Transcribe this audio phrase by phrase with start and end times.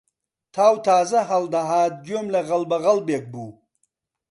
[0.53, 3.51] تاو تازە هەڵدەهات گوێم لە غەڵبەغەڵبێک بوو